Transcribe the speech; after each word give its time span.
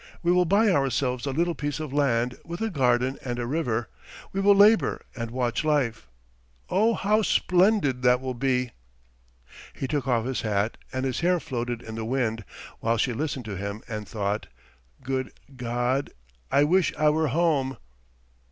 We 0.23 0.31
will 0.31 0.45
buy 0.45 0.71
ourselves 0.71 1.27
a 1.27 1.31
little 1.31 1.53
piece 1.53 1.79
of 1.79 1.93
land 1.93 2.35
with 2.43 2.59
a 2.59 2.71
garden 2.71 3.19
and 3.23 3.37
a 3.37 3.45
river, 3.45 3.87
we 4.33 4.41
will 4.41 4.55
labour 4.55 5.03
and 5.15 5.29
watch 5.29 5.63
life. 5.63 6.07
Oh, 6.71 6.95
how 6.95 7.21
splendid 7.21 8.01
that 8.01 8.19
will 8.19 8.33
be!" 8.33 8.71
He 9.75 9.87
took 9.87 10.07
off 10.07 10.25
his 10.25 10.41
hat, 10.41 10.77
and 10.91 11.05
his 11.05 11.19
hair 11.19 11.39
floated 11.39 11.83
in 11.83 11.93
the 11.93 12.03
wind, 12.05 12.43
while 12.79 12.97
she 12.97 13.13
listened 13.13 13.45
to 13.45 13.57
him 13.57 13.83
and 13.87 14.07
thought: 14.07 14.47
"Good 15.03 15.33
God, 15.55 16.09
I 16.49 16.63
wish 16.63 16.91
I 16.97 17.11
were 17.11 17.27
home!" 17.27 17.77